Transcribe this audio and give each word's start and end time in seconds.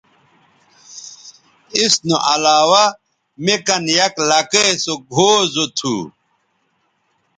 اس 1.79 1.93
نو 2.07 2.15
علاوہ 2.33 2.85
می 3.43 3.55
کن 3.65 3.83
یک 3.97 4.15
لکئے 4.29 4.65
سوگھؤ 4.83 5.31
زو 5.53 5.65
تھو 5.77 5.95